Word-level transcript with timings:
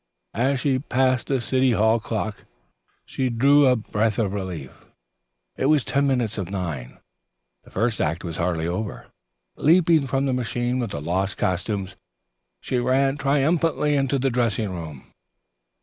As 0.33 0.59
she 0.61 0.79
passed 0.79 1.27
the 1.27 1.39
city 1.39 1.73
hall 1.73 1.99
clock 1.99 2.45
she 3.05 3.29
drew 3.29 3.67
a 3.67 3.75
breath 3.75 4.17
of 4.17 4.33
relief. 4.33 4.71
It 5.57 5.67
was 5.67 5.83
ten 5.85 6.07
minutes 6.07 6.39
of 6.39 6.49
nine. 6.49 6.97
The 7.65 7.69
first 7.69 8.01
act 8.01 8.23
was 8.23 8.37
hardly 8.37 8.65
half 8.65 8.73
over. 8.73 9.05
Leaping 9.57 10.07
from 10.07 10.25
the 10.25 10.33
machine 10.33 10.79
with 10.79 10.89
the 10.89 11.01
lost 11.03 11.37
costumes 11.37 11.97
she 12.61 12.79
ran 12.79 13.17
triumphantly 13.17 13.93
into 13.95 14.17
the 14.17 14.31
dressing 14.31 14.71
room. 14.71 15.13